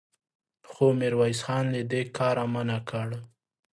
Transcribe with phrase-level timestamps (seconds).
[0.71, 3.09] خو ميرويس خان له دې کاره منع کړ.